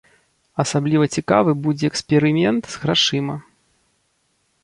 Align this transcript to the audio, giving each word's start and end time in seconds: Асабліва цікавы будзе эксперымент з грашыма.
Асабліва 0.63 1.05
цікавы 1.17 1.51
будзе 1.67 1.85
эксперымент 1.91 2.63
з 2.77 2.81
грашыма. 2.85 3.35